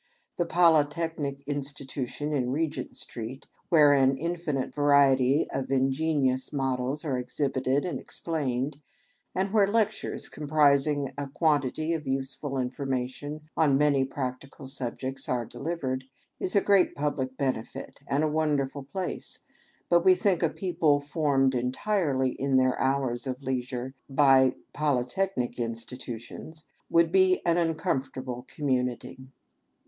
The 0.37 0.47
Polytechnic 0.47 1.41
Institution 1.47 2.33
in. 2.33 2.47
Eegent 2.47 2.95
Street, 2.95 3.45
where 3.69 3.93
an 3.93 4.17
infinite 4.17 4.73
variety 4.73 5.47
of 5.51 5.69
ingenious 5.69 6.51
models 6.51 7.05
are 7.05 7.19
exhibited 7.19 7.85
and 7.85 7.99
explained, 7.99 8.81
and 9.35 9.53
where 9.53 9.67
lectures 9.71 10.27
comprising 10.27 11.13
a 11.19 11.27
quantity 11.27 11.93
of 11.93 12.07
use 12.07 12.33
ful 12.33 12.53
iaformation 12.53 13.41
on 13.55 13.77
many 13.77 14.03
practical 14.03 14.65
subjects 14.67 15.29
are 15.29 15.45
delivered, 15.45 16.05
is 16.39 16.55
a 16.55 16.61
great 16.61 16.95
public 16.95 17.37
benefit 17.37 17.99
and 18.07 18.23
a 18.23 18.27
wonderful 18.27 18.81
place, 18.81 19.37
but 19.87 20.03
we 20.03 20.15
think 20.15 20.41
a 20.41 20.49
people 20.49 20.99
formed 20.99 21.53
entirely 21.53 22.31
in 22.31 22.57
their 22.57 22.75
hours 22.79 23.27
of 23.27 23.43
leisure 23.43 23.93
by 24.09 24.55
Poly 24.73 25.05
technic 25.05 25.59
Institutions 25.59 26.65
would 26.89 27.11
be 27.11 27.45
an 27.45 27.57
uncomfortable 27.57 28.47
community. 28.47 29.27